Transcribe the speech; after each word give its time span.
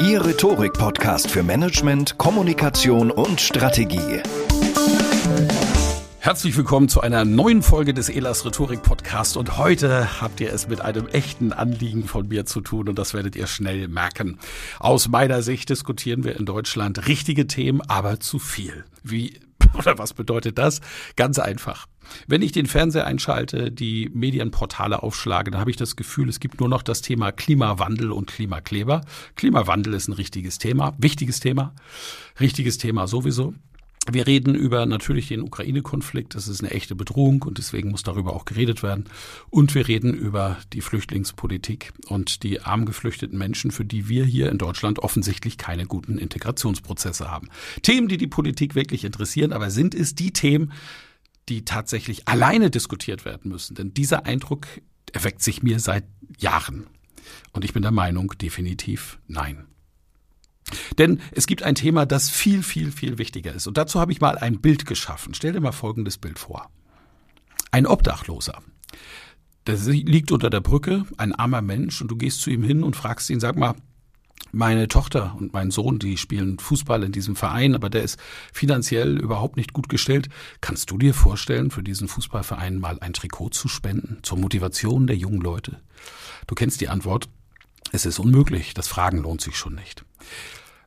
Ihr 0.00 0.24
Rhetorik-Podcast 0.24 1.28
für 1.28 1.42
Management, 1.42 2.18
Kommunikation 2.18 3.10
und 3.10 3.40
Strategie. 3.40 4.22
Herzlich 6.20 6.56
willkommen 6.56 6.88
zu 6.88 7.00
einer 7.00 7.24
neuen 7.24 7.62
Folge 7.62 7.94
des 7.94 8.08
Elas 8.08 8.46
Rhetorik 8.46 8.82
Podcast 8.82 9.36
und 9.36 9.58
heute 9.58 10.20
habt 10.20 10.40
ihr 10.40 10.52
es 10.52 10.68
mit 10.68 10.80
einem 10.82 11.08
echten 11.08 11.52
Anliegen 11.52 12.04
von 12.04 12.28
mir 12.28 12.46
zu 12.46 12.60
tun 12.60 12.88
und 12.88 12.96
das 12.96 13.12
werdet 13.12 13.34
ihr 13.34 13.48
schnell 13.48 13.88
merken. 13.88 14.38
Aus 14.78 15.08
meiner 15.08 15.42
Sicht 15.42 15.68
diskutieren 15.68 16.22
wir 16.22 16.36
in 16.36 16.46
Deutschland 16.46 17.08
richtige 17.08 17.48
Themen, 17.48 17.80
aber 17.80 18.20
zu 18.20 18.38
viel. 18.38 18.84
Wie 19.02 19.40
oder 19.78 19.98
was 19.98 20.14
bedeutet 20.14 20.58
das? 20.58 20.80
Ganz 21.16 21.38
einfach. 21.38 21.86
Wenn 22.26 22.42
ich 22.42 22.52
den 22.52 22.66
Fernseher 22.66 23.06
einschalte, 23.06 23.70
die 23.70 24.10
Medienportale 24.12 25.02
aufschlage, 25.02 25.50
dann 25.50 25.60
habe 25.60 25.70
ich 25.70 25.76
das 25.76 25.96
Gefühl, 25.96 26.28
es 26.28 26.40
gibt 26.40 26.60
nur 26.60 26.68
noch 26.68 26.82
das 26.82 27.02
Thema 27.02 27.32
Klimawandel 27.32 28.12
und 28.12 28.30
Klimakleber. 28.30 29.02
Klimawandel 29.36 29.94
ist 29.94 30.08
ein 30.08 30.14
richtiges 30.14 30.58
Thema, 30.58 30.94
wichtiges 30.98 31.40
Thema, 31.40 31.74
richtiges 32.40 32.78
Thema 32.78 33.06
sowieso. 33.06 33.54
Wir 34.10 34.26
reden 34.26 34.54
über 34.54 34.86
natürlich 34.86 35.28
den 35.28 35.42
Ukraine-Konflikt. 35.42 36.34
Das 36.34 36.48
ist 36.48 36.62
eine 36.62 36.70
echte 36.70 36.94
Bedrohung 36.94 37.42
und 37.42 37.58
deswegen 37.58 37.90
muss 37.90 38.02
darüber 38.02 38.34
auch 38.34 38.46
geredet 38.46 38.82
werden. 38.82 39.04
Und 39.50 39.74
wir 39.74 39.86
reden 39.86 40.14
über 40.14 40.56
die 40.72 40.80
Flüchtlingspolitik 40.80 41.92
und 42.06 42.42
die 42.42 42.60
arm 42.60 42.86
geflüchteten 42.86 43.36
Menschen, 43.36 43.70
für 43.70 43.84
die 43.84 44.08
wir 44.08 44.24
hier 44.24 44.50
in 44.50 44.58
Deutschland 44.58 44.98
offensichtlich 44.98 45.58
keine 45.58 45.86
guten 45.86 46.16
Integrationsprozesse 46.16 47.30
haben. 47.30 47.48
Themen, 47.82 48.08
die 48.08 48.16
die 48.16 48.26
Politik 48.26 48.74
wirklich 48.74 49.04
interessieren, 49.04 49.52
aber 49.52 49.70
sind 49.70 49.94
es 49.94 50.14
die 50.14 50.32
Themen, 50.32 50.72
die 51.48 51.64
tatsächlich 51.64 52.28
alleine 52.28 52.70
diskutiert 52.70 53.24
werden 53.24 53.50
müssen. 53.50 53.74
Denn 53.74 53.92
dieser 53.92 54.26
Eindruck 54.26 54.66
erweckt 55.12 55.42
sich 55.42 55.62
mir 55.62 55.80
seit 55.80 56.04
Jahren. 56.38 56.86
Und 57.52 57.64
ich 57.64 57.72
bin 57.72 57.82
der 57.82 57.92
Meinung, 57.92 58.32
definitiv 58.40 59.18
nein. 59.26 59.66
Denn 60.98 61.20
es 61.32 61.46
gibt 61.46 61.62
ein 61.62 61.74
Thema, 61.74 62.06
das 62.06 62.30
viel, 62.30 62.62
viel, 62.62 62.92
viel 62.92 63.18
wichtiger 63.18 63.52
ist. 63.52 63.66
Und 63.66 63.78
dazu 63.78 64.00
habe 64.00 64.12
ich 64.12 64.20
mal 64.20 64.38
ein 64.38 64.60
Bild 64.60 64.86
geschaffen. 64.86 65.34
Stell 65.34 65.52
dir 65.52 65.60
mal 65.60 65.72
folgendes 65.72 66.18
Bild 66.18 66.38
vor. 66.38 66.70
Ein 67.70 67.86
Obdachloser. 67.86 68.62
Der 69.66 69.76
liegt 69.76 70.32
unter 70.32 70.48
der 70.48 70.60
Brücke, 70.60 71.04
ein 71.18 71.34
armer 71.34 71.60
Mensch, 71.60 72.00
und 72.00 72.10
du 72.10 72.16
gehst 72.16 72.40
zu 72.40 72.50
ihm 72.50 72.62
hin 72.62 72.82
und 72.82 72.96
fragst 72.96 73.28
ihn, 73.28 73.40
sag 73.40 73.56
mal, 73.56 73.74
meine 74.52 74.88
Tochter 74.88 75.36
und 75.38 75.52
mein 75.52 75.70
Sohn, 75.70 75.98
die 75.98 76.16
spielen 76.16 76.58
Fußball 76.58 77.02
in 77.02 77.12
diesem 77.12 77.36
Verein, 77.36 77.74
aber 77.74 77.90
der 77.90 78.02
ist 78.02 78.18
finanziell 78.52 79.18
überhaupt 79.18 79.56
nicht 79.56 79.72
gut 79.72 79.88
gestellt. 79.88 80.28
Kannst 80.60 80.90
du 80.90 80.98
dir 80.98 81.12
vorstellen, 81.12 81.70
für 81.70 81.82
diesen 81.82 82.08
Fußballverein 82.08 82.78
mal 82.78 82.98
ein 83.00 83.12
Trikot 83.12 83.50
zu 83.50 83.68
spenden 83.68 84.18
zur 84.22 84.38
Motivation 84.38 85.06
der 85.06 85.16
jungen 85.16 85.40
Leute? 85.40 85.80
Du 86.46 86.54
kennst 86.54 86.80
die 86.80 86.88
Antwort. 86.88 87.28
Es 87.92 88.06
ist 88.06 88.18
unmöglich. 88.18 88.74
Das 88.74 88.88
Fragen 88.88 89.18
lohnt 89.18 89.40
sich 89.40 89.56
schon 89.56 89.74
nicht. 89.74 90.04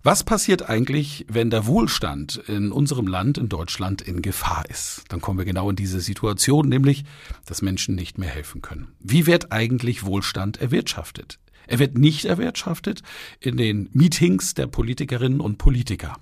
Was 0.04 0.24
passiert 0.24 0.68
eigentlich, 0.68 1.28
wenn 1.30 1.52
der 1.52 1.68
Wohlstand 1.68 2.38
in 2.48 2.72
unserem 2.72 3.06
Land, 3.06 3.38
in 3.38 3.50
Deutschland, 3.50 4.02
in 4.02 4.24
Gefahr 4.24 4.68
ist? 4.68 5.04
Dann 5.10 5.22
kommen 5.22 5.38
wir 5.38 5.46
genau 5.46 5.70
in 5.70 5.76
diese 5.76 6.00
Situation, 6.00 6.68
nämlich, 6.68 7.04
dass 7.46 7.62
Menschen 7.62 7.94
nicht 7.94 8.18
mehr 8.18 8.30
helfen 8.30 8.64
können. 8.64 8.88
Wie 9.00 9.28
wird 9.28 9.52
eigentlich 9.52 10.04
Wohlstand 10.04 10.60
erwirtschaftet? 10.60 11.38
Er 11.68 11.78
wird 11.78 12.00
nicht 12.00 12.26
erwirtschaftet 12.26 13.04
in 13.40 13.58
den 13.58 13.90
Meetings 13.94 14.56
der 14.56 14.66
Politikerinnen 14.66 15.40
und 15.40 15.60
Politiker. 15.60 16.18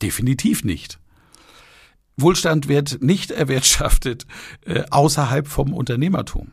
Definitiv 0.00 0.62
nicht. 0.62 1.00
Wohlstand 2.16 2.68
wird 2.68 3.02
nicht 3.02 3.32
erwirtschaftet 3.32 4.24
äh, 4.64 4.84
außerhalb 4.90 5.48
vom 5.48 5.74
Unternehmertum. 5.74 6.52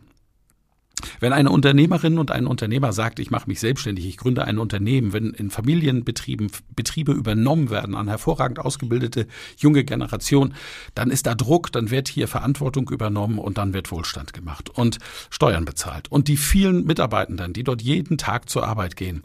Wenn 1.19 1.33
eine 1.33 1.49
Unternehmerin 1.49 2.17
und 2.17 2.31
ein 2.31 2.47
Unternehmer 2.47 2.93
sagt, 2.93 3.19
ich 3.19 3.31
mache 3.31 3.47
mich 3.47 3.59
selbstständig, 3.59 4.05
ich 4.05 4.17
gründe 4.17 4.45
ein 4.45 4.57
Unternehmen, 4.57 5.13
wenn 5.13 5.31
in 5.31 5.49
Familienbetrieben 5.49 6.51
Betriebe 6.75 7.11
übernommen 7.11 7.69
werden 7.69 7.95
an 7.95 8.07
hervorragend 8.07 8.59
ausgebildete 8.59 9.27
junge 9.57 9.83
Generation, 9.83 10.53
dann 10.95 11.11
ist 11.11 11.25
da 11.25 11.35
Druck, 11.35 11.71
dann 11.71 11.91
wird 11.91 12.07
hier 12.07 12.27
Verantwortung 12.27 12.89
übernommen 12.89 13.39
und 13.39 13.57
dann 13.57 13.73
wird 13.73 13.91
Wohlstand 13.91 14.33
gemacht 14.33 14.69
und 14.69 14.99
Steuern 15.29 15.65
bezahlt. 15.65 16.11
Und 16.11 16.27
die 16.27 16.37
vielen 16.37 16.85
Mitarbeitenden, 16.85 17.53
die 17.53 17.63
dort 17.63 17.81
jeden 17.81 18.17
Tag 18.17 18.49
zur 18.49 18.65
Arbeit 18.65 18.95
gehen, 18.95 19.23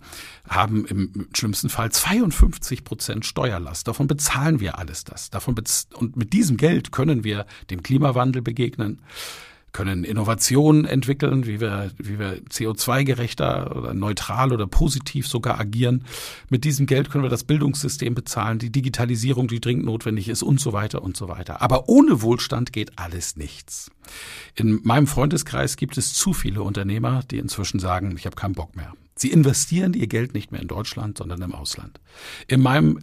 haben 0.49 0.87
im 0.87 1.29
schlimmsten 1.35 1.69
Fall 1.69 1.91
52 1.91 2.85
Prozent 2.85 3.27
Steuerlast. 3.27 3.89
Davon 3.89 4.07
bezahlen 4.07 4.61
wir 4.61 4.79
alles 4.79 5.05
das. 5.05 5.31
Davon 5.31 5.55
und 5.95 6.17
mit 6.17 6.33
diesem 6.33 6.57
Geld 6.57 6.93
können 6.93 7.25
wir 7.25 7.47
dem 7.71 7.83
Klimawandel 7.83 8.43
begegnen 8.43 9.01
können 9.73 10.05
Innovationen 10.05 10.85
entwickeln, 10.85 11.47
wie 11.47 11.61
wir, 11.61 11.91
wie 11.99 12.19
wir 12.19 12.41
CO2-gerechter 12.45 13.77
oder 13.77 13.95
neutral 13.95 14.53
oder 14.53 14.67
positiv 14.67 15.29
sogar 15.29 15.61
agieren. 15.61 16.05
Mit 16.49 16.65
diesem 16.65 16.87
Geld 16.87 17.11
können 17.11 17.25
wir 17.25 17.31
das 17.31 17.45
Bildungssystem 17.45 18.15
bezahlen, 18.15 18.59
die 18.59 18.71
Digitalisierung, 18.71 19.49
die 19.49 19.61
dringend 19.61 19.85
notwendig 19.85 20.29
ist 20.29 20.43
und 20.43 20.61
so 20.61 20.73
weiter 20.73 21.03
und 21.03 21.17
so 21.17 21.29
weiter. 21.29 21.63
Aber 21.63 21.89
ohne 21.89 22.23
Wohlstand 22.23 22.73
geht 22.73 22.99
alles 22.99 23.37
nichts. 23.37 23.91
In 24.55 24.81
meinem 24.85 25.07
Freundeskreis 25.07 25.77
gibt 25.77 25.99
es 25.99 26.15
zu 26.15 26.33
viele 26.33 26.63
Unternehmer, 26.63 27.23
die 27.31 27.39
inzwischen 27.39 27.79
sagen, 27.79 28.15
ich 28.17 28.27
habe 28.27 28.37
keinen 28.37 28.55
Bock 28.55 28.75
mehr. 28.75 28.95
Sie 29.15 29.31
investieren 29.31 29.95
ihr 29.95 30.07
Geld 30.07 30.33
nicht 30.35 30.53
mehr 30.53 30.63
in 30.63 30.69
Deutschland, 30.69 31.19
sondern 31.19 31.43
im 31.43 31.55
Ausland. 31.55 32.01
In 32.47 32.63
meinem 32.63 33.01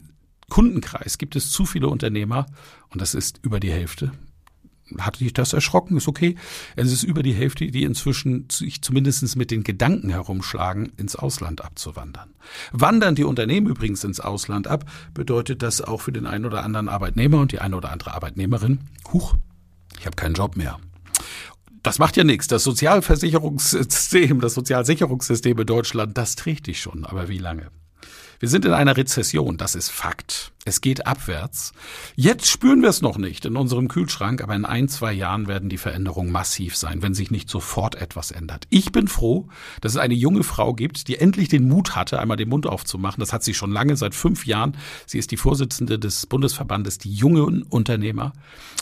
Kundenkreis 0.49 1.17
gibt 1.17 1.35
es 1.35 1.51
zu 1.51 1.65
viele 1.65 1.89
Unternehmer, 1.89 2.45
und 2.89 3.01
das 3.01 3.15
ist 3.15 3.39
über 3.43 3.59
die 3.59 3.71
Hälfte, 3.71 4.11
hatte 5.00 5.19
dich 5.19 5.34
das 5.34 5.53
erschrocken? 5.53 5.97
Ist 5.97 6.07
okay. 6.07 6.35
Es 6.75 6.91
ist 6.91 7.03
über 7.03 7.23
die 7.23 7.34
Hälfte, 7.34 7.68
die 7.68 7.84
inzwischen 7.84 8.47
sich 8.52 8.82
zumindest 8.82 9.35
mit 9.35 9.52
den 9.52 9.64
Gedanken 9.64 10.09
herumschlagen, 10.09 10.91
ins 10.97 11.16
Ausland 11.16 11.64
abzuwandern. 11.64 12.34
Wandern 12.72 13.16
die 13.16 13.23
Unternehmen 13.23 13.67
übrigens 13.67 14.03
ins 14.03 14.20
Ausland 14.20 14.67
ab, 14.67 14.85
bedeutet 15.14 15.64
das 15.64 15.82
auch 15.82 16.02
für 16.02 16.11
den 16.11 16.28
einen 16.28 16.46
oder 16.46 16.64
anderen 16.64 16.90
Arbeitnehmer 16.90 17.40
und 17.40 17.52
die 17.52 17.59
eine 17.59 17.76
oder 17.76 17.91
andere 17.91 18.14
Arbeitnehmerin, 18.14 18.79
huch, 19.11 19.35
ich 19.99 20.05
habe 20.05 20.16
keinen 20.16 20.35
Job 20.35 20.55
mehr. 20.55 20.79
Das 21.81 21.99
macht 21.99 22.17
ja 22.17 22.23
nichts. 22.23 22.47
Das 22.47 22.64
Sozialversicherungssystem, 22.64 24.40
das 24.41 24.55
Sozialsicherungssystem 24.55 25.59
in 25.59 25.67
Deutschland, 25.67 26.17
das 26.17 26.35
trägt 26.35 26.67
dich 26.67 26.81
schon. 26.81 27.05
Aber 27.05 27.29
wie 27.29 27.38
lange? 27.38 27.70
Wir 28.45 28.49
sind 28.51 28.65
in 28.65 28.73
einer 28.73 28.95
Rezession, 28.95 29.57
das 29.57 29.73
ist 29.73 29.89
Fakt. 29.89 30.51
Es 30.65 30.81
geht 30.81 31.07
abwärts. 31.07 31.73
Jetzt 32.15 32.47
spüren 32.47 32.83
wir 32.83 32.89
es 32.89 33.01
noch 33.01 33.17
nicht 33.17 33.45
in 33.45 33.55
unserem 33.55 33.87
Kühlschrank, 33.87 34.43
aber 34.43 34.55
in 34.55 34.65
ein, 34.65 34.87
zwei 34.87 35.13
Jahren 35.13 35.47
werden 35.47 35.67
die 35.69 35.77
Veränderungen 35.77 36.31
massiv 36.31 36.75
sein, 36.75 37.01
wenn 37.01 37.15
sich 37.15 37.31
nicht 37.31 37.49
sofort 37.49 37.95
etwas 37.95 38.29
ändert. 38.29 38.65
Ich 38.69 38.91
bin 38.91 39.07
froh, 39.07 39.47
dass 39.81 39.93
es 39.93 39.97
eine 39.97 40.13
junge 40.13 40.43
Frau 40.43 40.73
gibt, 40.73 41.07
die 41.07 41.17
endlich 41.17 41.49
den 41.49 41.67
Mut 41.67 41.95
hatte, 41.95 42.19
einmal 42.19 42.37
den 42.37 42.49
Mund 42.49 42.67
aufzumachen. 42.67 43.19
Das 43.19 43.33
hat 43.33 43.43
sie 43.43 43.55
schon 43.55 43.71
lange, 43.71 43.95
seit 43.95 44.13
fünf 44.13 44.45
Jahren. 44.45 44.77
Sie 45.07 45.17
ist 45.17 45.31
die 45.31 45.37
Vorsitzende 45.37 45.97
des 45.97 46.27
Bundesverbandes 46.27 46.99
Die 46.99 47.13
Jungen 47.13 47.63
Unternehmer. 47.63 48.33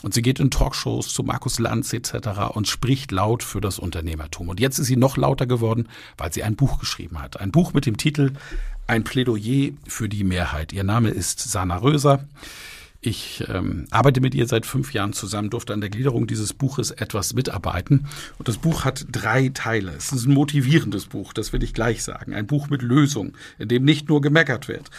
Und 0.02 0.12
sie 0.12 0.22
geht 0.22 0.40
in 0.40 0.50
Talkshows 0.50 1.08
zu 1.08 1.22
Markus 1.22 1.58
Lanz 1.58 1.92
etc. 1.92 2.54
und 2.54 2.68
spricht 2.68 3.12
laut 3.12 3.42
für 3.42 3.62
das 3.62 3.78
Unternehmertum. 3.78 4.50
Und 4.50 4.60
jetzt 4.60 4.78
ist 4.78 4.86
sie 4.86 4.96
noch 4.96 5.16
lauter 5.16 5.46
geworden, 5.46 5.88
weil 6.18 6.32
sie 6.34 6.42
ein 6.42 6.56
Buch 6.56 6.78
geschrieben 6.78 7.20
hat. 7.20 7.40
Ein 7.40 7.50
Buch 7.50 7.72
mit 7.72 7.86
dem 7.86 7.96
Titel 7.96 8.32
ein 8.86 9.04
Plädoyer 9.04 9.72
für 9.86 10.08
die 10.08 10.24
Mehrheit. 10.24 10.72
Ihr 10.72 10.84
Name 10.84 11.10
ist 11.10 11.40
Sana 11.40 11.76
Röser. 11.76 12.26
Ich 13.06 13.44
ähm, 13.48 13.86
arbeite 13.90 14.22
mit 14.22 14.34
ihr 14.34 14.46
seit 14.46 14.64
fünf 14.64 14.94
Jahren 14.94 15.12
zusammen, 15.12 15.50
durfte 15.50 15.74
an 15.74 15.82
der 15.82 15.90
Gliederung 15.90 16.26
dieses 16.26 16.54
Buches 16.54 16.90
etwas 16.90 17.34
mitarbeiten. 17.34 18.06
Und 18.38 18.48
das 18.48 18.56
Buch 18.56 18.86
hat 18.86 19.04
drei 19.12 19.50
Teile. 19.50 19.92
Es 19.92 20.10
ist 20.10 20.24
ein 20.24 20.32
motivierendes 20.32 21.04
Buch, 21.06 21.34
das 21.34 21.52
will 21.52 21.62
ich 21.62 21.74
gleich 21.74 22.02
sagen. 22.02 22.32
Ein 22.32 22.46
Buch 22.46 22.70
mit 22.70 22.80
Lösung, 22.80 23.36
in 23.58 23.68
dem 23.68 23.84
nicht 23.84 24.08
nur 24.08 24.22
gemeckert 24.22 24.68
wird. 24.68 24.90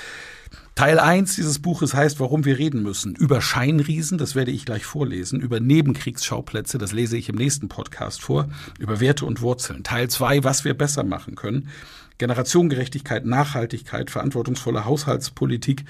Teil 0.75 0.99
1 0.99 1.35
dieses 1.35 1.59
Buches 1.59 1.93
heißt, 1.93 2.19
warum 2.19 2.43
wir 2.43 2.57
reden 2.57 2.83
müssen. 2.83 3.15
Über 3.15 3.41
Scheinriesen, 3.41 4.17
das 4.17 4.35
werde 4.35 4.51
ich 4.51 4.65
gleich 4.65 4.83
vorlesen. 4.83 5.39
Über 5.39 5.61
Nebenkriegsschauplätze, 5.61 6.77
das 6.77 6.91
lese 6.91 7.15
ich 7.15 7.29
im 7.29 7.35
nächsten 7.35 7.69
Podcast 7.69 8.21
vor. 8.21 8.49
Über 8.77 8.99
Werte 8.99 9.25
und 9.25 9.39
Wurzeln. 9.39 9.83
Teil 9.83 10.09
2, 10.09 10.43
was 10.43 10.65
wir 10.65 10.73
besser 10.73 11.05
machen 11.05 11.35
können. 11.35 11.69
Generationengerechtigkeit, 12.17 13.25
Nachhaltigkeit, 13.25 14.11
verantwortungsvolle 14.11 14.83
Haushaltspolitik, 14.83 15.85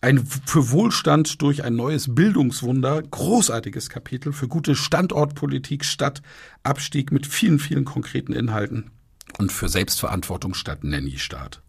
ein 0.00 0.24
für 0.24 0.70
Wohlstand 0.70 1.42
durch 1.42 1.62
ein 1.62 1.76
neues 1.76 2.14
Bildungswunder, 2.14 3.02
großartiges 3.02 3.90
Kapitel 3.90 4.32
für 4.32 4.48
gute 4.48 4.74
Standortpolitik 4.74 5.84
statt 5.84 6.22
Abstieg 6.62 7.12
mit 7.12 7.26
vielen, 7.26 7.58
vielen 7.58 7.84
konkreten 7.84 8.32
Inhalten 8.32 8.90
und 9.36 9.52
für 9.52 9.68
Selbstverantwortung 9.68 10.54
statt 10.54 10.82
Nanny-Staat. 10.82 11.60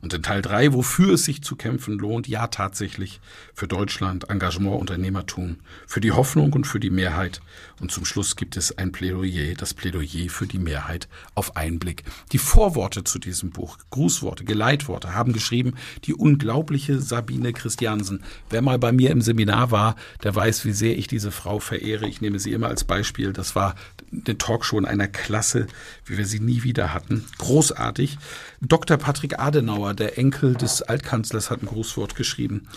Und 0.00 0.14
in 0.14 0.22
Teil 0.22 0.42
drei, 0.42 0.72
wofür 0.72 1.14
es 1.14 1.24
sich 1.24 1.42
zu 1.42 1.56
kämpfen 1.56 1.98
lohnt, 1.98 2.28
ja 2.28 2.46
tatsächlich 2.46 3.20
für 3.54 3.68
Deutschland, 3.68 4.30
Engagement, 4.30 4.80
Unternehmertum, 4.80 5.56
für 5.86 6.00
die 6.00 6.12
Hoffnung 6.12 6.52
und 6.52 6.66
für 6.66 6.80
die 6.80 6.90
Mehrheit. 6.90 7.40
Und 7.80 7.92
zum 7.92 8.04
Schluss 8.04 8.36
gibt 8.36 8.56
es 8.56 8.76
ein 8.76 8.92
Plädoyer, 8.92 9.54
das 9.54 9.74
Plädoyer 9.74 10.28
für 10.28 10.46
die 10.46 10.58
Mehrheit 10.58 11.08
auf 11.34 11.56
Einblick. 11.56 12.04
Die 12.32 12.38
Vorworte 12.38 13.04
zu 13.04 13.18
diesem 13.18 13.50
Buch, 13.50 13.78
Grußworte, 13.90 14.44
Geleitworte 14.44 15.14
haben 15.14 15.32
geschrieben 15.32 15.74
die 16.04 16.14
unglaubliche 16.14 17.00
Sabine 17.00 17.52
Christiansen. 17.52 18.22
Wer 18.50 18.62
mal 18.62 18.78
bei 18.78 18.92
mir 18.92 19.10
im 19.10 19.20
Seminar 19.20 19.70
war, 19.70 19.96
der 20.22 20.34
weiß, 20.34 20.64
wie 20.64 20.72
sehr 20.72 20.98
ich 20.98 21.06
diese 21.06 21.30
Frau 21.30 21.58
verehre. 21.58 22.08
Ich 22.08 22.20
nehme 22.20 22.38
sie 22.38 22.52
immer 22.52 22.68
als 22.68 22.84
Beispiel. 22.84 23.32
Das 23.32 23.54
war 23.54 23.74
eine 24.12 24.38
Talkshow 24.38 24.78
in 24.78 24.84
einer 24.84 25.08
Klasse, 25.08 25.66
wie 26.04 26.18
wir 26.18 26.26
sie 26.26 26.40
nie 26.40 26.62
wieder 26.62 26.92
hatten. 26.94 27.24
Großartig. 27.38 28.18
Dr. 28.60 28.96
Patrick 28.96 29.38
Adenauer, 29.38 29.87
der 29.94 30.18
Enkel 30.18 30.54
des 30.54 30.82
Altkanzlers, 30.82 31.50
hat 31.50 31.62
ein 31.62 31.66
Grußwort 31.66 32.14
geschrieben. 32.14 32.68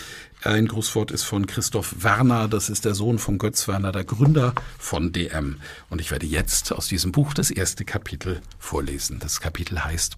Ein 0.43 0.67
Grußwort 0.67 1.11
ist 1.11 1.23
von 1.23 1.45
Christoph 1.45 2.03
Werner, 2.03 2.47
das 2.47 2.69
ist 2.69 2.85
der 2.85 2.95
Sohn 2.95 3.19
von 3.19 3.37
Götz 3.37 3.67
Werner, 3.67 3.91
der 3.91 4.03
Gründer 4.03 4.53
von 4.77 5.11
DM. 5.11 5.57
Und 5.89 6.01
ich 6.01 6.11
werde 6.11 6.25
jetzt 6.25 6.71
aus 6.71 6.87
diesem 6.87 7.11
Buch 7.11 7.33
das 7.33 7.51
erste 7.51 7.85
Kapitel 7.85 8.41
vorlesen. 8.59 9.19
Das 9.19 9.39
Kapitel 9.39 9.83
heißt 9.83 10.17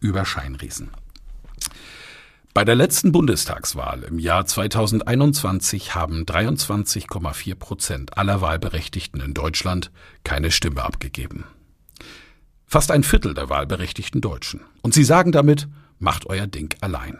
Über 0.00 0.24
Scheinriesen. 0.24 0.90
Bei 2.56 2.64
der 2.64 2.74
letzten 2.74 3.12
Bundestagswahl 3.12 4.02
im 4.04 4.18
Jahr 4.18 4.46
2021 4.46 5.94
haben 5.94 6.24
23,4 6.24 7.54
Prozent 7.54 8.16
aller 8.16 8.40
Wahlberechtigten 8.40 9.20
in 9.20 9.34
Deutschland 9.34 9.90
keine 10.24 10.50
Stimme 10.50 10.82
abgegeben. 10.82 11.44
Fast 12.66 12.90
ein 12.90 13.02
Viertel 13.02 13.34
der 13.34 13.48
wahlberechtigten 13.48 14.20
Deutschen. 14.20 14.62
Und 14.82 14.94
sie 14.94 15.04
sagen 15.04 15.32
damit, 15.32 15.68
macht 15.98 16.26
euer 16.26 16.46
Ding 16.46 16.74
allein. 16.80 17.18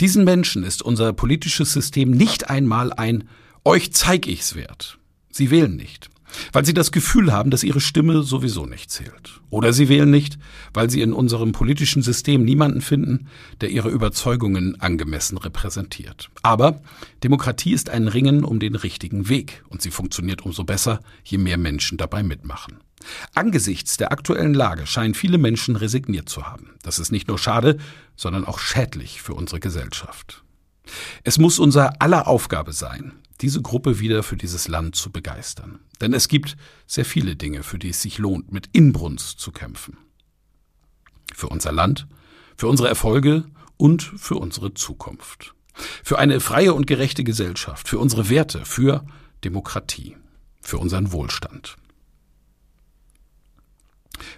Diesen 0.00 0.24
Menschen 0.24 0.62
ist 0.62 0.82
unser 0.82 1.12
politisches 1.12 1.72
System 1.72 2.10
nicht 2.10 2.50
einmal 2.50 2.92
ein 2.92 3.28
euch 3.64 3.92
zeig 3.92 4.26
ich's 4.26 4.54
wert. 4.54 4.98
Sie 5.30 5.50
wählen 5.50 5.74
nicht, 5.74 6.08
weil 6.52 6.64
sie 6.64 6.74
das 6.74 6.92
Gefühl 6.92 7.32
haben, 7.32 7.50
dass 7.50 7.64
ihre 7.64 7.80
Stimme 7.80 8.22
sowieso 8.22 8.66
nicht 8.66 8.90
zählt. 8.90 9.40
Oder 9.50 9.72
sie 9.72 9.88
wählen 9.88 10.10
nicht, 10.10 10.38
weil 10.72 10.88
sie 10.90 11.00
in 11.00 11.12
unserem 11.12 11.52
politischen 11.52 12.02
System 12.02 12.44
niemanden 12.44 12.80
finden, 12.80 13.28
der 13.60 13.70
ihre 13.70 13.88
Überzeugungen 13.88 14.80
angemessen 14.80 15.38
repräsentiert. 15.38 16.30
Aber 16.42 16.80
Demokratie 17.24 17.72
ist 17.72 17.90
ein 17.90 18.06
Ringen 18.08 18.44
um 18.44 18.60
den 18.60 18.76
richtigen 18.76 19.28
Weg 19.28 19.64
und 19.68 19.82
sie 19.82 19.90
funktioniert 19.90 20.42
umso 20.42 20.64
besser, 20.64 21.00
je 21.24 21.38
mehr 21.38 21.58
Menschen 21.58 21.98
dabei 21.98 22.22
mitmachen. 22.22 22.78
Angesichts 23.34 23.96
der 23.96 24.12
aktuellen 24.12 24.54
Lage 24.54 24.86
scheinen 24.86 25.14
viele 25.14 25.38
Menschen 25.38 25.76
resigniert 25.76 26.28
zu 26.28 26.46
haben. 26.46 26.74
Das 26.82 26.98
ist 26.98 27.12
nicht 27.12 27.28
nur 27.28 27.38
schade, 27.38 27.78
sondern 28.16 28.44
auch 28.44 28.58
schädlich 28.58 29.22
für 29.22 29.34
unsere 29.34 29.60
Gesellschaft. 29.60 30.42
Es 31.24 31.38
muss 31.38 31.58
unser 31.58 32.00
aller 32.00 32.26
Aufgabe 32.26 32.72
sein, 32.72 33.12
diese 33.40 33.60
Gruppe 33.60 34.00
wieder 34.00 34.22
für 34.22 34.36
dieses 34.36 34.68
Land 34.68 34.96
zu 34.96 35.10
begeistern. 35.10 35.80
Denn 36.00 36.14
es 36.14 36.28
gibt 36.28 36.56
sehr 36.86 37.04
viele 37.04 37.36
Dinge, 37.36 37.62
für 37.62 37.78
die 37.78 37.90
es 37.90 38.02
sich 38.02 38.18
lohnt, 38.18 38.52
mit 38.52 38.68
Inbrunst 38.72 39.40
zu 39.40 39.52
kämpfen. 39.52 39.98
Für 41.34 41.48
unser 41.48 41.72
Land, 41.72 42.06
für 42.56 42.68
unsere 42.68 42.88
Erfolge 42.88 43.44
und 43.76 44.02
für 44.02 44.36
unsere 44.36 44.72
Zukunft. 44.74 45.54
Für 46.02 46.18
eine 46.18 46.40
freie 46.40 46.72
und 46.72 46.86
gerechte 46.86 47.24
Gesellschaft, 47.24 47.88
für 47.88 47.98
unsere 47.98 48.30
Werte, 48.30 48.64
für 48.64 49.04
Demokratie, 49.44 50.16
für 50.62 50.78
unseren 50.78 51.12
Wohlstand 51.12 51.76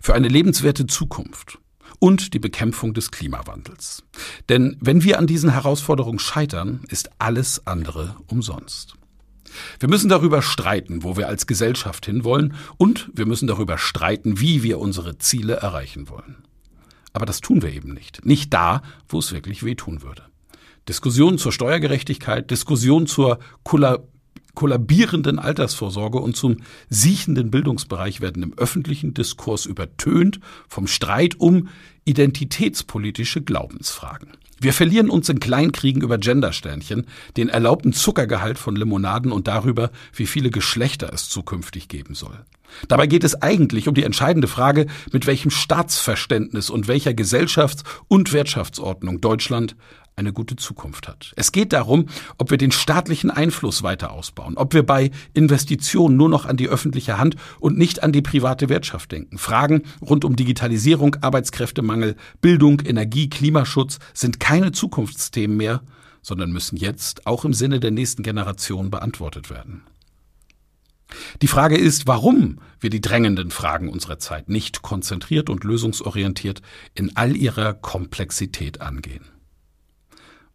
für 0.01 0.15
eine 0.15 0.29
lebenswerte 0.29 0.87
Zukunft 0.87 1.59
und 1.99 2.35
die 2.35 2.39
Bekämpfung 2.39 2.95
des 2.95 3.11
Klimawandels. 3.11 4.05
Denn 4.49 4.77
wenn 4.81 5.03
wir 5.05 5.19
an 5.19 5.27
diesen 5.27 5.51
Herausforderungen 5.51 6.19
scheitern, 6.19 6.85
ist 6.89 7.11
alles 7.19 7.67
andere 7.67 8.17
umsonst. 8.27 8.95
Wir 9.81 9.89
müssen 9.89 10.09
darüber 10.09 10.43
streiten, 10.43 11.03
wo 11.03 11.17
wir 11.17 11.29
als 11.29 11.47
Gesellschaft 11.47 12.07
hinwollen, 12.07 12.55
und 12.77 13.11
wir 13.15 13.27
müssen 13.27 13.49
darüber 13.49 13.79
streiten, 13.79 14.41
wie 14.41 14.63
wir 14.63 14.79
unsere 14.79 15.19
Ziele 15.19 15.55
erreichen 15.55 16.09
wollen. 16.09 16.45
Aber 17.13 17.27
das 17.27 17.41
tun 17.41 17.63
wir 17.63 17.73
eben 17.73 17.95
nicht. 17.95 18.25
Nicht 18.25 18.53
da, 18.53 18.83
wo 19.09 19.19
es 19.19 19.33
wirklich 19.33 19.65
wehtun 19.65 20.03
würde. 20.03 20.23
Diskussionen 20.89 21.39
zur 21.39 21.53
Steuergerechtigkeit, 21.53 22.51
Diskussionen 22.51 23.07
zur 23.07 23.39
kollabierenden 24.59 25.39
Altersvorsorge 25.39 26.19
und 26.19 26.37
zum 26.37 26.57
siechenden 26.91 27.49
Bildungsbereich 27.53 28.21
werden 28.21 28.43
im 28.43 28.59
öffentlichen 28.59 29.15
Diskurs 29.15 29.67
übertönt 29.67 30.41
vom 30.67 30.89
Streit 30.89 31.39
um 31.39 31.69
identitätspolitische 32.05 33.41
Glaubensfragen. 33.41 34.31
Wir 34.61 34.73
verlieren 34.73 35.11
uns 35.11 35.29
in 35.29 35.39
Kleinkriegen 35.39 36.03
über 36.03 36.19
Gendersternchen, 36.19 37.07
den 37.37 37.49
erlaubten 37.49 37.93
Zuckergehalt 37.93 38.59
von 38.59 38.75
Limonaden 38.75 39.31
und 39.31 39.47
darüber, 39.47 39.93
wie 40.13 40.27
viele 40.27 40.51
Geschlechter 40.51 41.13
es 41.13 41.29
zukünftig 41.29 41.87
geben 41.87 42.17
soll. 42.17 42.45
Dabei 42.89 43.07
geht 43.07 43.23
es 43.23 43.41
eigentlich 43.41 43.87
um 43.87 43.95
die 43.95 44.03
entscheidende 44.03 44.49
Frage, 44.49 44.89
mit 45.13 45.29
welchem 45.29 45.53
Staatsverständnis 45.53 46.69
und 46.69 46.89
welcher 46.89 47.13
Gesellschafts- 47.13 47.85
und 48.09 48.33
Wirtschaftsordnung 48.33 49.21
Deutschland 49.21 49.77
eine 50.19 50.33
gute 50.33 50.57
Zukunft 50.57 51.09
hat. 51.09 51.33
Es 51.37 51.53
geht 51.53 51.73
darum, 51.73 52.07
ob 52.37 52.51
wir 52.51 52.59
den 52.59 52.73
staatlichen 52.73 53.31
Einfluss 53.31 53.83
weiter 53.83 54.13
ausbauen, 54.13 54.57
ob 54.57 54.75
wir 54.75 54.85
bei 54.85 55.11
Investitionen 55.33 56.17
nur 56.17 56.29
noch 56.29 56.45
an 56.45 56.57
die 56.57 56.69
öffentliche 56.69 57.19
Hand 57.19 57.37
und 57.61 57.79
nicht 57.79 58.03
an 58.03 58.13
die 58.13 58.23
private 58.23 58.69
Wirtschaft 58.69 59.13
denken. 59.13 59.39
Fragen 59.39 59.85
rund 60.03 60.25
um 60.25 60.37
Digitalisierung, 60.37 61.17
Arbeitskräftemangel, 61.21 62.17
Bildung, 62.41 62.81
Energie, 62.81 63.31
Klimaschutz 63.31 63.99
sind 64.13 64.41
keine 64.41 64.73
Zukunftsthemen 64.73 65.57
mehr, 65.57 65.83
sondern 66.21 66.51
müssen 66.51 66.77
jetzt 66.77 67.27
auch 67.27 67.45
im 67.45 67.55
Sinne 67.55 67.81
der 67.81 67.93
nächsten 67.93 68.23
Generation 68.23 68.91
beantwortet 68.91 69.51
werden. 69.51 69.83
Die 71.41 71.47
Frage 71.47 71.79
ist, 71.79 72.07
warum 72.07 72.61
wir 72.81 72.91
die 72.91 73.01
drängenden 73.01 73.51
Fragen 73.51 73.89
unserer 73.89 74.19
Zeit 74.19 74.49
nicht 74.49 74.83
konzentriert 74.83 75.49
und 75.49 75.65
lösungsorientiert 75.65 76.61
in 76.95 77.17
all 77.17 77.37
ihrer 77.37 77.73
Komplexität 77.73 78.81
angehen. 78.81 79.25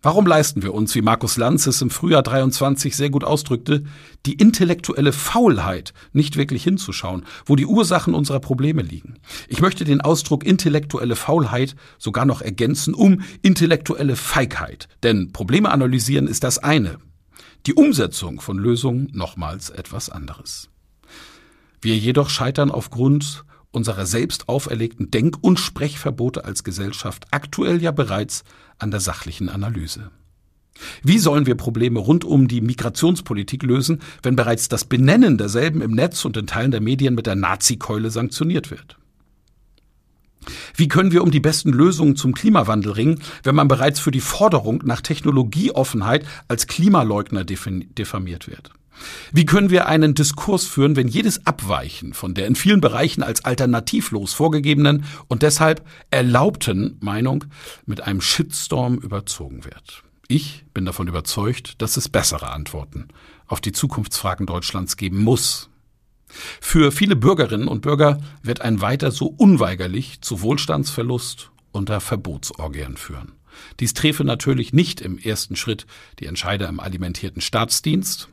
Warum 0.06 0.28
leisten 0.28 0.64
wir 0.64 0.74
uns, 0.74 0.94
wie 0.96 1.02
Markus 1.02 1.38
Lanz 1.38 1.66
es 1.66 1.82
im 1.82 1.90
Frühjahr 1.90 2.24
23 2.24 2.94
sehr 2.94 3.10
gut 3.10 3.24
ausdrückte, 3.24 3.86
die 4.26 4.34
intellektuelle 4.34 5.14
Faulheit, 5.14 5.94
nicht 6.12 6.36
wirklich 6.36 6.62
hinzuschauen, 6.62 7.26
wo 7.46 7.56
die 7.56 7.66
Ursachen 7.66 8.14
unserer 8.14 8.42
Probleme 8.42 8.82
liegen? 8.82 9.16
Ich 9.48 9.62
möchte 9.62 9.86
den 9.86 10.02
Ausdruck 10.02 10.46
intellektuelle 10.46 11.16
Faulheit 11.16 11.78
sogar 11.98 12.26
noch 12.26 12.42
ergänzen 12.42 12.94
um 12.94 13.22
intellektuelle 13.44 14.18
Feigheit. 14.18 14.90
Denn 15.04 15.32
Probleme 15.32 15.72
analysieren 15.72 16.28
ist 16.28 16.44
das 16.44 16.58
eine. 16.58 16.98
Die 17.66 17.74
Umsetzung 17.74 18.42
von 18.42 18.58
Lösungen 18.58 19.08
nochmals 19.14 19.70
etwas 19.70 20.10
anderes. 20.10 20.68
Wir 21.80 21.96
jedoch 21.96 22.30
scheitern 22.30 22.72
aufgrund 22.72 23.46
unserer 23.74 24.06
selbst 24.06 24.48
auferlegten 24.48 25.12
Denk- 25.12 25.38
und 25.42 25.60
Sprechverbote 25.60 26.46
als 26.46 26.64
Gesellschaft 26.64 27.26
aktuell 27.32 27.82
ja 27.82 27.92
bereits 27.92 28.44
an 28.78 28.92
der 28.92 29.00
sachlichen 29.00 29.50
Analyse. 29.50 30.12
Wie 31.04 31.20
sollen 31.20 31.46
wir 31.46 31.56
Probleme 31.56 32.00
rund 32.00 32.26
um 32.26 32.48
die 32.48 32.62
Migrationspolitik 32.62 33.64
lösen, 33.64 34.00
wenn 34.22 34.36
bereits 34.36 34.70
das 34.70 34.86
Benennen 34.86 35.38
derselben 35.38 35.82
im 35.82 35.92
Netz 35.92 36.26
und 36.26 36.38
in 36.38 36.48
Teilen 36.48 36.72
der 36.72 36.82
Medien 36.82 37.16
mit 37.16 37.28
der 37.28 37.36
Nazi-Keule 37.36 38.10
sanktioniert 38.10 38.72
wird? 38.72 38.98
Wie 40.76 40.88
können 40.88 41.12
wir 41.12 41.24
um 41.24 41.32
die 41.32 41.40
besten 41.40 41.72
Lösungen 41.72 42.16
zum 42.16 42.34
Klimawandel 42.34 42.94
ringen, 42.94 43.22
wenn 43.44 43.56
man 43.56 43.68
bereits 43.68 44.00
für 44.00 44.12
die 44.12 44.20
Forderung 44.20 44.82
nach 44.84 45.02
Technologieoffenheit 45.02 46.26
als 46.48 46.68
Klimaleugner 46.68 47.44
diffamiert 47.46 48.48
wird? 48.48 48.72
Wie 49.32 49.46
können 49.46 49.70
wir 49.70 49.88
einen 49.88 50.14
Diskurs 50.14 50.66
führen, 50.66 50.96
wenn 50.96 51.08
jedes 51.08 51.46
Abweichen 51.46 52.14
von 52.14 52.34
der 52.34 52.48
in 52.48 52.56
vielen 52.56 52.82
Bereichen 52.82 53.24
als 53.24 53.44
alternativlos 53.46 54.34
vorgegebenen 54.34 55.06
und 55.28 55.42
deshalb 55.42 55.86
erlaubten 56.12 56.98
Meinung 57.02 57.46
mit 57.86 58.02
einem 58.02 58.22
Shitstorm 58.22 58.98
überzogen 58.98 59.66
wird? 59.66 60.04
Ich 60.28 60.66
bin 60.74 60.86
davon 60.86 61.08
überzeugt, 61.08 61.82
dass 61.82 61.98
es 61.98 62.10
bessere 62.10 62.52
Antworten 62.52 63.10
auf 63.48 63.62
die 63.62 63.72
Zukunftsfragen 63.72 64.46
Deutschlands 64.46 64.98
geben 64.98 65.22
muss. 65.22 65.70
Für 66.60 66.92
viele 66.92 67.16
Bürgerinnen 67.16 67.68
und 67.68 67.82
Bürger 67.82 68.20
wird 68.42 68.62
ein 68.62 68.82
weiter 68.82 69.12
so 69.12 69.28
unweigerlich 69.28 70.22
zu 70.22 70.42
Wohlstandsverlust 70.42 71.52
unter 71.72 72.00
Verbotsorgien 72.00 72.98
führen. 72.98 73.34
Dies 73.80 73.94
träfe 73.94 74.24
natürlich 74.24 74.74
nicht 74.74 75.02
im 75.02 75.20
ersten 75.20 75.56
Schritt 75.56 75.86
die 76.20 76.26
Entscheider 76.26 76.68
im 76.70 76.80
alimentierten 76.80 77.42
Staatsdienst, 77.42 78.30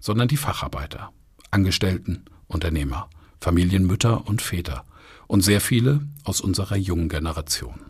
sondern 0.00 0.28
die 0.28 0.36
Facharbeiter, 0.36 1.12
Angestellten, 1.50 2.24
Unternehmer, 2.46 3.08
Familienmütter 3.40 4.26
und 4.26 4.42
Väter 4.42 4.84
und 5.26 5.42
sehr 5.42 5.60
viele 5.60 6.00
aus 6.24 6.40
unserer 6.40 6.76
jungen 6.76 7.08
Generation. 7.08 7.80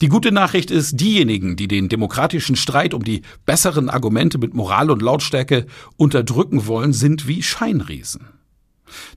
Die 0.00 0.08
gute 0.08 0.32
Nachricht 0.32 0.70
ist, 0.70 1.00
diejenigen, 1.00 1.56
die 1.56 1.68
den 1.68 1.88
demokratischen 1.88 2.56
Streit 2.56 2.94
um 2.94 3.04
die 3.04 3.22
besseren 3.46 3.88
Argumente 3.88 4.38
mit 4.38 4.54
Moral 4.54 4.90
und 4.90 5.02
Lautstärke 5.02 5.66
unterdrücken 5.96 6.66
wollen, 6.66 6.92
sind 6.92 7.26
wie 7.26 7.42
Scheinriesen. 7.42 8.28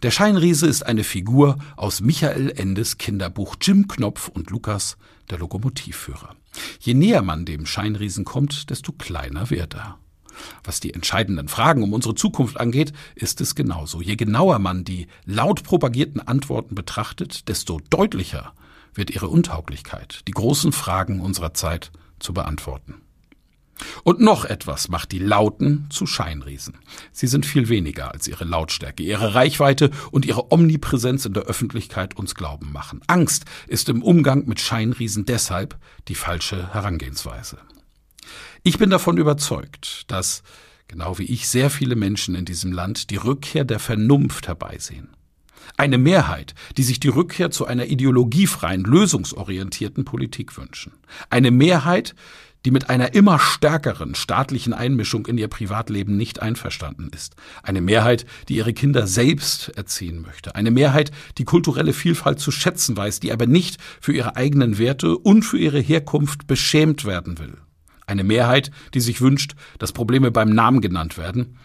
Der 0.01 0.11
Scheinriese 0.11 0.67
ist 0.67 0.83
eine 0.83 1.03
Figur 1.03 1.57
aus 1.75 2.01
Michael 2.01 2.51
Endes 2.55 2.97
Kinderbuch 2.97 3.55
Jim 3.61 3.87
Knopf 3.87 4.27
und 4.27 4.49
Lukas, 4.49 4.97
der 5.29 5.37
Lokomotivführer. 5.37 6.35
Je 6.79 6.95
näher 6.95 7.21
man 7.21 7.45
dem 7.45 7.65
Scheinriesen 7.65 8.25
kommt, 8.25 8.71
desto 8.71 8.91
kleiner 8.91 9.49
wird 9.51 9.75
er. 9.75 9.99
Was 10.63 10.79
die 10.79 10.93
entscheidenden 10.93 11.47
Fragen 11.47 11.83
um 11.83 11.93
unsere 11.93 12.15
Zukunft 12.15 12.59
angeht, 12.59 12.93
ist 13.15 13.41
es 13.41 13.55
genauso. 13.55 14.01
Je 14.01 14.15
genauer 14.15 14.59
man 14.59 14.83
die 14.83 15.07
laut 15.25 15.63
propagierten 15.63 16.19
Antworten 16.25 16.75
betrachtet, 16.75 17.47
desto 17.47 17.79
deutlicher 17.89 18.53
wird 18.93 19.11
ihre 19.11 19.29
Untauglichkeit, 19.29 20.21
die 20.27 20.31
großen 20.31 20.71
Fragen 20.71 21.21
unserer 21.21 21.53
Zeit 21.53 21.91
zu 22.19 22.33
beantworten. 22.33 22.95
Und 24.03 24.19
noch 24.19 24.45
etwas 24.45 24.89
macht 24.89 25.11
die 25.11 25.19
Lauten 25.19 25.87
zu 25.89 26.05
Scheinriesen. 26.05 26.77
Sie 27.11 27.27
sind 27.27 27.45
viel 27.45 27.69
weniger 27.69 28.11
als 28.11 28.27
ihre 28.27 28.43
Lautstärke, 28.43 29.03
ihre 29.03 29.35
Reichweite 29.35 29.91
und 30.11 30.25
ihre 30.25 30.51
Omnipräsenz 30.51 31.25
in 31.25 31.33
der 31.33 31.43
Öffentlichkeit 31.43 32.17
uns 32.17 32.35
glauben 32.35 32.71
machen. 32.71 33.01
Angst 33.07 33.45
ist 33.67 33.89
im 33.89 34.03
Umgang 34.03 34.45
mit 34.47 34.59
Scheinriesen 34.59 35.25
deshalb 35.25 35.77
die 36.07 36.15
falsche 36.15 36.73
Herangehensweise. 36.73 37.57
Ich 38.63 38.77
bin 38.77 38.89
davon 38.89 39.17
überzeugt, 39.17 40.03
dass, 40.11 40.43
genau 40.87 41.17
wie 41.17 41.23
ich, 41.23 41.47
sehr 41.47 41.69
viele 41.69 41.95
Menschen 41.95 42.35
in 42.35 42.45
diesem 42.45 42.71
Land 42.71 43.09
die 43.09 43.15
Rückkehr 43.15 43.63
der 43.63 43.79
Vernunft 43.79 44.47
herbeisehen. 44.47 45.09
Eine 45.77 45.97
Mehrheit, 45.97 46.55
die 46.77 46.83
sich 46.83 46.99
die 46.99 47.07
Rückkehr 47.07 47.51
zu 47.51 47.65
einer 47.65 47.85
ideologiefreien, 47.85 48.83
lösungsorientierten 48.83 50.03
Politik 50.03 50.57
wünschen. 50.57 50.93
Eine 51.29 51.51
Mehrheit, 51.51 52.15
die 52.65 52.71
mit 52.71 52.89
einer 52.89 53.13
immer 53.13 53.39
stärkeren 53.39 54.15
staatlichen 54.15 54.73
Einmischung 54.73 55.25
in 55.27 55.37
ihr 55.37 55.47
Privatleben 55.47 56.17
nicht 56.17 56.41
einverstanden 56.41 57.09
ist. 57.15 57.35
Eine 57.63 57.79
Mehrheit, 57.79 58.25
die 58.49 58.57
ihre 58.57 58.73
Kinder 58.73 59.07
selbst 59.07 59.69
erziehen 59.77 60.21
möchte. 60.21 60.55
Eine 60.55 60.71
Mehrheit, 60.71 61.11
die 61.37 61.45
kulturelle 61.45 61.93
Vielfalt 61.93 62.39
zu 62.39 62.51
schätzen 62.51 62.97
weiß, 62.97 63.21
die 63.21 63.31
aber 63.31 63.47
nicht 63.47 63.77
für 64.01 64.11
ihre 64.11 64.35
eigenen 64.35 64.77
Werte 64.77 65.17
und 65.17 65.43
für 65.43 65.57
ihre 65.57 65.79
Herkunft 65.79 66.47
beschämt 66.47 67.05
werden 67.05 67.39
will. 67.39 67.57
Eine 68.09 68.23
Mehrheit, 68.23 68.71
die 68.95 69.01
sich 69.01 69.21
wünscht, 69.21 69.53
dass 69.77 69.91
Probleme 69.91 70.31
beim 70.31 70.49
Namen 70.49 70.81
genannt 70.81 71.19
werden 71.19 71.57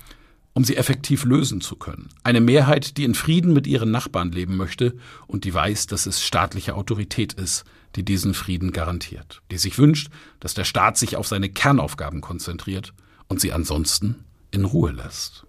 um 0.57 0.63
sie 0.63 0.77
effektiv 0.77 1.25
lösen 1.25 1.61
zu 1.61 1.75
können. 1.75 2.11
Eine 2.23 2.41
Mehrheit, 2.41 2.97
die 2.97 3.03
in 3.03 3.17
Frieden 3.17 3.53
mit 3.53 3.67
ihren 3.67 3.91
Nachbarn 3.91 4.31
leben 4.31 4.57
möchte 4.57 4.95
und 5.27 5.43
die 5.43 5.53
weiß, 5.53 5.89
dass 5.89 6.07
es 6.07 6.23
staatliche 6.23 6.77
Autorität 6.77 7.33
ist, 7.33 7.65
die 7.97 8.05
diesen 8.05 8.35
Frieden 8.35 8.71
garantiert, 8.71 9.43
die 9.51 9.59
sich 9.59 9.79
wünscht, 9.79 10.11
dass 10.39 10.55
der 10.55 10.63
Staat 10.63 10.97
sich 10.97 11.17
auf 11.17 11.27
seine 11.27 11.49
Kernaufgaben 11.49 12.21
konzentriert 12.21 12.95
und 13.27 13.41
sie 13.41 13.53
ansonsten 13.53 14.25
in 14.53 14.65
Ruhe 14.65 14.93
lässt. 14.93 15.44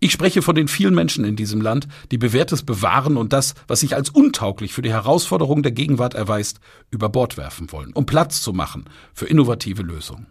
Ich 0.00 0.12
spreche 0.12 0.42
von 0.42 0.54
den 0.54 0.68
vielen 0.68 0.94
Menschen 0.94 1.24
in 1.24 1.36
diesem 1.36 1.60
Land, 1.60 1.88
die 2.10 2.18
Bewährtes 2.18 2.62
bewahren 2.62 3.16
und 3.16 3.32
das, 3.32 3.54
was 3.66 3.80
sich 3.80 3.94
als 3.94 4.10
untauglich 4.10 4.72
für 4.72 4.82
die 4.82 4.92
Herausforderungen 4.92 5.62
der 5.62 5.72
Gegenwart 5.72 6.14
erweist, 6.14 6.60
über 6.90 7.08
Bord 7.08 7.36
werfen 7.36 7.70
wollen, 7.72 7.92
um 7.92 8.06
Platz 8.06 8.42
zu 8.42 8.52
machen 8.52 8.84
für 9.14 9.26
innovative 9.26 9.82
Lösungen. 9.82 10.26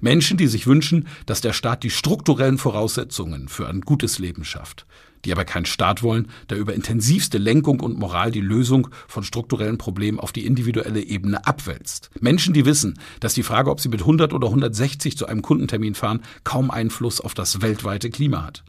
Menschen, 0.00 0.36
die 0.36 0.46
sich 0.46 0.66
wünschen, 0.66 1.06
dass 1.26 1.40
der 1.40 1.52
Staat 1.52 1.82
die 1.82 1.90
strukturellen 1.90 2.58
Voraussetzungen 2.58 3.48
für 3.48 3.68
ein 3.68 3.82
gutes 3.82 4.18
Leben 4.18 4.44
schafft, 4.44 4.86
die 5.26 5.32
aber 5.32 5.44
keinen 5.44 5.66
Staat 5.66 6.02
wollen, 6.02 6.28
der 6.48 6.58
über 6.58 6.74
intensivste 6.74 7.38
Lenkung 7.38 7.80
und 7.80 7.98
Moral 7.98 8.30
die 8.30 8.40
Lösung 8.40 8.88
von 9.08 9.24
strukturellen 9.24 9.76
Problemen 9.76 10.18
auf 10.18 10.32
die 10.32 10.46
individuelle 10.46 11.00
Ebene 11.00 11.46
abwälzt. 11.46 12.10
Menschen, 12.20 12.54
die 12.54 12.64
wissen, 12.64 12.98
dass 13.20 13.34
die 13.34 13.42
Frage, 13.42 13.70
ob 13.70 13.80
sie 13.80 13.88
mit 13.88 14.00
100 14.00 14.32
oder 14.32 14.48
160 14.48 15.18
zu 15.18 15.26
einem 15.26 15.42
Kundentermin 15.42 15.94
fahren, 15.94 16.22
kaum 16.44 16.70
Einfluss 16.70 17.20
auf 17.20 17.34
das 17.34 17.60
weltweite 17.60 18.08
Klima 18.08 18.44
hat. 18.44 18.64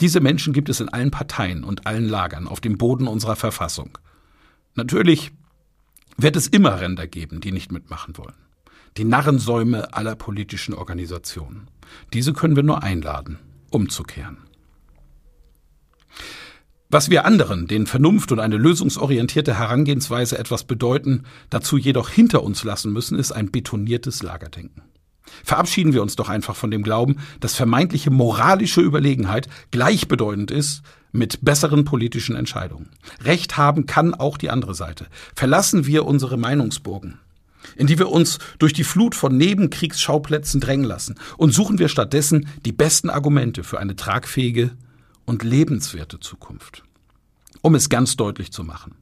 Diese 0.00 0.20
Menschen 0.20 0.52
gibt 0.52 0.68
es 0.68 0.80
in 0.80 0.88
allen 0.88 1.10
Parteien 1.10 1.64
und 1.64 1.86
allen 1.86 2.08
Lagern 2.08 2.46
auf 2.46 2.60
dem 2.60 2.78
Boden 2.78 3.08
unserer 3.08 3.36
Verfassung. 3.36 3.98
Natürlich 4.74 5.32
wird 6.16 6.36
es 6.36 6.46
immer 6.46 6.80
Ränder 6.80 7.06
geben, 7.06 7.40
die 7.40 7.52
nicht 7.52 7.72
mitmachen 7.72 8.16
wollen 8.16 8.34
die 8.96 9.04
Narrensäume 9.04 9.94
aller 9.94 10.16
politischen 10.16 10.74
Organisationen. 10.74 11.68
Diese 12.12 12.32
können 12.32 12.56
wir 12.56 12.62
nur 12.62 12.82
einladen, 12.82 13.38
umzukehren. 13.70 14.38
Was 16.92 17.08
wir 17.08 17.24
anderen, 17.24 17.66
den 17.68 17.86
Vernunft 17.86 18.32
und 18.32 18.38
eine 18.38 18.58
lösungsorientierte 18.58 19.58
Herangehensweise 19.58 20.38
etwas 20.38 20.64
bedeuten, 20.64 21.22
dazu 21.48 21.78
jedoch 21.78 22.10
hinter 22.10 22.42
uns 22.42 22.64
lassen 22.64 22.92
müssen, 22.92 23.18
ist 23.18 23.32
ein 23.32 23.50
betoniertes 23.50 24.22
Lagerdenken. 24.22 24.82
Verabschieden 25.42 25.94
wir 25.94 26.02
uns 26.02 26.16
doch 26.16 26.28
einfach 26.28 26.54
von 26.54 26.70
dem 26.70 26.82
Glauben, 26.82 27.16
dass 27.40 27.54
vermeintliche 27.54 28.10
moralische 28.10 28.82
Überlegenheit 28.82 29.48
gleichbedeutend 29.70 30.50
ist 30.50 30.82
mit 31.12 31.42
besseren 31.42 31.86
politischen 31.86 32.36
Entscheidungen. 32.36 32.90
Recht 33.22 33.56
haben 33.56 33.86
kann 33.86 34.12
auch 34.12 34.36
die 34.36 34.50
andere 34.50 34.74
Seite. 34.74 35.06
Verlassen 35.34 35.86
wir 35.86 36.04
unsere 36.04 36.36
Meinungsburgen 36.36 37.18
in 37.76 37.86
die 37.86 37.98
wir 37.98 38.10
uns 38.10 38.40
durch 38.58 38.72
die 38.72 38.82
Flut 38.82 39.14
von 39.14 39.36
Nebenkriegsschauplätzen 39.36 40.60
drängen 40.60 40.84
lassen 40.84 41.14
und 41.38 41.54
suchen 41.54 41.78
wir 41.78 41.88
stattdessen 41.88 42.48
die 42.64 42.72
besten 42.72 43.08
Argumente 43.08 43.62
für 43.62 43.78
eine 43.78 43.94
tragfähige 43.94 44.72
und 45.26 45.42
lebenswerte 45.42 46.20
Zukunft. 46.20 46.82
Um 47.60 47.74
es 47.74 47.88
ganz 47.88 48.16
deutlich 48.16 48.52
zu 48.52 48.64
machen. 48.64 48.96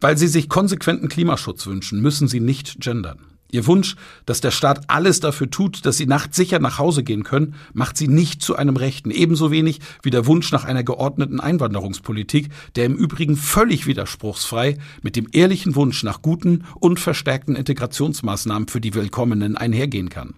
Weil 0.00 0.18
Sie 0.18 0.28
sich 0.28 0.48
konsequenten 0.48 1.08
Klimaschutz 1.08 1.66
wünschen, 1.66 2.00
müssen 2.00 2.28
Sie 2.28 2.40
nicht 2.40 2.80
gendern. 2.80 3.26
Ihr 3.54 3.68
Wunsch, 3.68 3.94
dass 4.26 4.40
der 4.40 4.50
Staat 4.50 4.90
alles 4.90 5.20
dafür 5.20 5.48
tut, 5.48 5.86
dass 5.86 5.96
sie 5.96 6.06
nachts 6.06 6.36
sicher 6.36 6.58
nach 6.58 6.80
Hause 6.80 7.04
gehen 7.04 7.22
können, 7.22 7.54
macht 7.72 7.96
sie 7.96 8.08
nicht 8.08 8.42
zu 8.42 8.56
einem 8.56 8.74
Rechten. 8.74 9.12
Ebenso 9.12 9.52
wenig 9.52 9.78
wie 10.02 10.10
der 10.10 10.26
Wunsch 10.26 10.50
nach 10.50 10.64
einer 10.64 10.82
geordneten 10.82 11.38
Einwanderungspolitik, 11.38 12.48
der 12.74 12.86
im 12.86 12.96
Übrigen 12.96 13.36
völlig 13.36 13.86
widerspruchsfrei 13.86 14.78
mit 15.02 15.14
dem 15.14 15.28
ehrlichen 15.30 15.76
Wunsch 15.76 16.02
nach 16.02 16.20
guten 16.20 16.64
und 16.80 16.98
verstärkten 16.98 17.54
Integrationsmaßnahmen 17.54 18.66
für 18.66 18.80
die 18.80 18.94
Willkommenen 18.94 19.56
einhergehen 19.56 20.08
kann. 20.08 20.34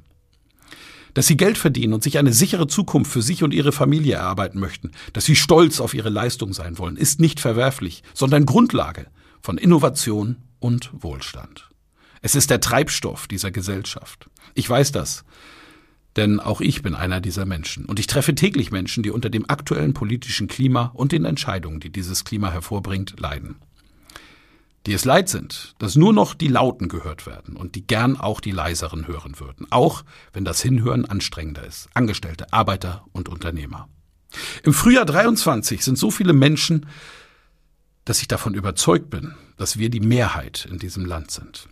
Dass 1.16 1.26
sie 1.26 1.38
Geld 1.38 1.56
verdienen 1.56 1.94
und 1.94 2.02
sich 2.02 2.18
eine 2.18 2.34
sichere 2.34 2.66
Zukunft 2.66 3.10
für 3.10 3.22
sich 3.22 3.42
und 3.42 3.54
ihre 3.54 3.72
Familie 3.72 4.16
erarbeiten 4.16 4.60
möchten, 4.60 4.90
dass 5.14 5.24
sie 5.24 5.34
stolz 5.34 5.80
auf 5.80 5.94
ihre 5.94 6.10
Leistung 6.10 6.52
sein 6.52 6.76
wollen, 6.76 6.98
ist 6.98 7.20
nicht 7.20 7.40
verwerflich, 7.40 8.02
sondern 8.12 8.44
Grundlage 8.44 9.06
von 9.40 9.56
Innovation 9.56 10.36
und 10.58 10.90
Wohlstand. 10.92 11.70
Es 12.20 12.34
ist 12.34 12.50
der 12.50 12.60
Treibstoff 12.60 13.28
dieser 13.28 13.50
Gesellschaft. 13.50 14.28
Ich 14.52 14.68
weiß 14.68 14.92
das. 14.92 15.24
Denn 16.16 16.38
auch 16.38 16.60
ich 16.60 16.82
bin 16.82 16.94
einer 16.94 17.22
dieser 17.22 17.46
Menschen. 17.46 17.86
Und 17.86 17.98
ich 17.98 18.08
treffe 18.08 18.34
täglich 18.34 18.70
Menschen, 18.70 19.02
die 19.02 19.10
unter 19.10 19.30
dem 19.30 19.48
aktuellen 19.48 19.94
politischen 19.94 20.48
Klima 20.48 20.90
und 20.92 21.12
den 21.12 21.24
Entscheidungen, 21.24 21.80
die 21.80 21.90
dieses 21.90 22.24
Klima 22.26 22.52
hervorbringt, 22.52 23.18
leiden. 23.18 23.56
Die 24.86 24.92
es 24.92 25.04
leid 25.04 25.28
sind, 25.28 25.74
dass 25.78 25.96
nur 25.96 26.12
noch 26.12 26.32
die 26.32 26.46
Lauten 26.46 26.88
gehört 26.88 27.26
werden 27.26 27.56
und 27.56 27.74
die 27.74 27.84
gern 27.84 28.16
auch 28.16 28.40
die 28.40 28.52
leiseren 28.52 29.08
hören 29.08 29.40
würden. 29.40 29.66
Auch 29.70 30.04
wenn 30.32 30.44
das 30.44 30.62
Hinhören 30.62 31.04
anstrengender 31.04 31.66
ist. 31.66 31.88
Angestellte, 31.92 32.52
Arbeiter 32.52 33.04
und 33.12 33.28
Unternehmer. 33.28 33.88
Im 34.62 34.72
Frühjahr 34.72 35.04
23 35.04 35.84
sind 35.84 35.98
so 35.98 36.12
viele 36.12 36.32
Menschen, 36.32 36.86
dass 38.04 38.20
ich 38.20 38.28
davon 38.28 38.54
überzeugt 38.54 39.10
bin, 39.10 39.34
dass 39.56 39.76
wir 39.76 39.90
die 39.90 40.00
Mehrheit 40.00 40.68
in 40.70 40.78
diesem 40.78 41.04
Land 41.04 41.32
sind. 41.32 41.68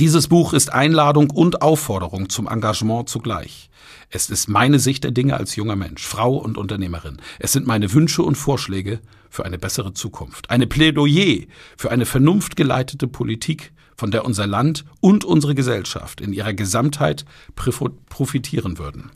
Dieses 0.00 0.26
Buch 0.26 0.52
ist 0.52 0.72
Einladung 0.72 1.30
und 1.30 1.62
Aufforderung 1.62 2.28
zum 2.28 2.48
Engagement 2.48 3.08
zugleich. 3.08 3.70
Es 4.10 4.30
ist 4.30 4.48
meine 4.48 4.80
Sicht 4.80 5.04
der 5.04 5.12
Dinge 5.12 5.36
als 5.36 5.54
junger 5.54 5.76
Mensch, 5.76 6.04
Frau 6.04 6.36
und 6.36 6.58
Unternehmerin. 6.58 7.18
Es 7.38 7.52
sind 7.52 7.68
meine 7.68 7.92
Wünsche 7.92 8.24
und 8.24 8.34
Vorschläge 8.34 9.00
für 9.30 9.44
eine 9.44 9.58
bessere 9.58 9.92
Zukunft. 9.94 10.50
Eine 10.50 10.66
Plädoyer 10.66 11.46
für 11.76 11.90
eine 11.90 12.06
vernunftgeleitete 12.06 13.06
Politik, 13.08 13.72
von 13.96 14.10
der 14.10 14.24
unser 14.24 14.46
Land 14.46 14.84
und 15.00 15.24
unsere 15.24 15.54
Gesellschaft 15.54 16.20
in 16.20 16.32
ihrer 16.32 16.52
Gesamtheit 16.52 17.24
profitieren 17.54 18.78
würden. 18.78 19.10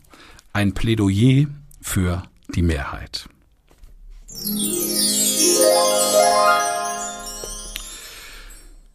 Ein 0.53 0.73
Plädoyer 0.73 1.47
für 1.81 2.23
die 2.55 2.63
Mehrheit. 2.63 3.29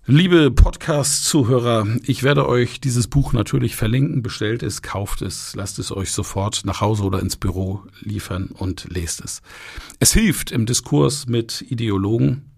Liebe 0.08 0.52
Podcast-Zuhörer, 0.52 1.88
ich 2.04 2.22
werde 2.22 2.48
euch 2.48 2.80
dieses 2.80 3.08
Buch 3.08 3.34
natürlich 3.34 3.76
verlinken. 3.76 4.22
Bestellt 4.22 4.62
es, 4.62 4.84
kauft 4.84 5.24
es, 5.24 5.56
lasst 5.56 5.80
es 5.80 5.92
euch 5.92 6.12
sofort 6.12 6.62
nach 6.64 6.80
Hause 6.80 7.06
oder 7.06 7.20
ins 7.22 7.38
Büro 7.38 7.82
liefern 8.02 8.50
und 8.54 8.86
lest 8.88 9.26
es. 9.26 9.42
Es 10.00 10.14
hilft 10.14 10.52
im 10.52 10.68
Diskurs 10.68 11.26
mit 11.26 11.66
Ideologen. 11.72 12.52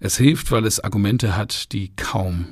Es 0.00 0.16
hilft, 0.16 0.50
weil 0.50 0.64
es 0.64 0.80
Argumente 0.80 1.36
hat, 1.36 1.70
die 1.72 1.94
kaum 1.96 2.46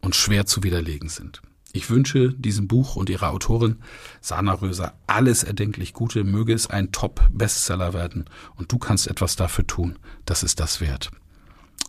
und 0.00 0.16
schwer 0.16 0.46
zu 0.46 0.64
widerlegen 0.64 1.08
sind. 1.08 1.40
Ich 1.72 1.90
wünsche 1.90 2.32
diesem 2.32 2.66
Buch 2.66 2.96
und 2.96 3.10
ihrer 3.10 3.30
Autorin 3.30 3.76
Sana 4.20 4.54
Röser 4.54 4.98
alles 5.06 5.44
erdenklich 5.44 5.92
Gute. 5.92 6.24
Möge 6.24 6.52
es 6.52 6.66
ein 6.66 6.90
Top-Bestseller 6.90 7.92
werden 7.92 8.24
und 8.56 8.72
du 8.72 8.78
kannst 8.78 9.06
etwas 9.06 9.36
dafür 9.36 9.68
tun. 9.68 10.00
Das 10.24 10.42
ist 10.42 10.58
das 10.58 10.80
wert. 10.80 11.12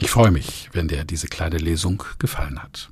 Ich 0.01 0.09
freue 0.09 0.31
mich, 0.31 0.69
wenn 0.71 0.87
dir 0.87 1.03
diese 1.03 1.27
kleine 1.27 1.57
Lesung 1.57 2.01
gefallen 2.19 2.63
hat. 2.63 2.89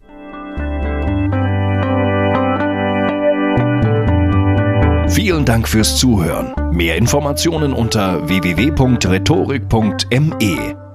Vielen 5.10 5.46
Dank 5.46 5.68
fürs 5.68 5.98
Zuhören. 5.98 6.54
Mehr 6.72 6.96
Informationen 6.98 7.74
unter 7.74 8.28
www.rhetorik.me. 8.28 10.87